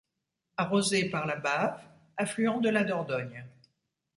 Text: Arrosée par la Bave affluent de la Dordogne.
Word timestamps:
Arrosée 0.57 1.11
par 1.11 1.27
la 1.27 1.35
Bave 1.35 1.79
affluent 2.17 2.59
de 2.59 2.69
la 2.69 2.83
Dordogne. 2.83 3.45